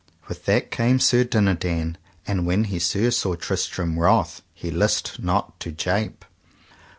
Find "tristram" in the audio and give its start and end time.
3.35-3.99